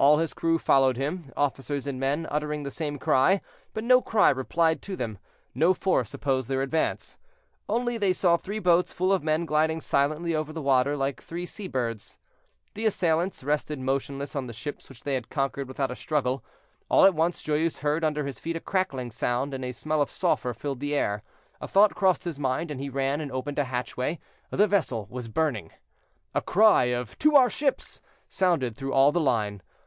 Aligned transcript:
All 0.00 0.18
his 0.18 0.32
crew 0.32 0.60
followed 0.60 0.96
him, 0.96 1.32
officers 1.36 1.84
and 1.88 1.98
men, 1.98 2.24
uttering 2.30 2.62
the 2.62 2.70
same 2.70 3.00
cry; 3.00 3.40
but 3.74 3.82
no 3.82 4.00
cry 4.00 4.30
replied 4.30 4.80
to 4.82 4.94
them, 4.94 5.18
no 5.56 5.74
force 5.74 6.14
opposed 6.14 6.48
their 6.48 6.62
advance. 6.62 7.18
Only 7.68 7.98
they 7.98 8.12
saw 8.12 8.36
three 8.36 8.60
boats 8.60 8.92
full 8.92 9.12
of 9.12 9.24
men 9.24 9.44
gliding 9.44 9.80
silently 9.80 10.36
over 10.36 10.52
the 10.52 10.62
water, 10.62 10.96
like 10.96 11.20
three 11.20 11.46
sea 11.46 11.66
birds. 11.66 12.16
The 12.74 12.86
assailants 12.86 13.42
rested 13.42 13.80
motionless 13.80 14.36
on 14.36 14.46
the 14.46 14.52
ships 14.52 14.88
which 14.88 15.02
they 15.02 15.14
had 15.14 15.30
conquered 15.30 15.66
without 15.66 15.90
a 15.90 15.96
struggle. 15.96 16.44
All 16.88 17.04
at 17.04 17.16
once 17.16 17.42
Joyeuse 17.42 17.78
heard 17.78 18.04
under 18.04 18.24
his 18.24 18.38
feet 18.38 18.54
a 18.54 18.60
crackling 18.60 19.10
sound, 19.10 19.52
and 19.52 19.64
a 19.64 19.72
smell 19.72 20.00
of 20.00 20.12
sulphur 20.12 20.54
filled 20.54 20.78
the 20.78 20.94
air. 20.94 21.24
A 21.60 21.66
thought 21.66 21.96
crossed 21.96 22.22
his 22.22 22.38
mind, 22.38 22.70
and 22.70 22.80
he 22.80 22.88
ran 22.88 23.20
and 23.20 23.32
opened 23.32 23.58
a 23.58 23.64
hatchway; 23.64 24.20
the 24.50 24.68
vessel 24.68 25.08
was 25.10 25.26
burning. 25.26 25.72
A 26.36 26.40
cry 26.40 26.84
of, 26.84 27.18
"To 27.18 27.34
our 27.34 27.50
ships!" 27.50 28.00
sounded 28.28 28.76
through 28.76 28.92
all 28.92 29.10
the 29.10 29.18
line. 29.20 29.60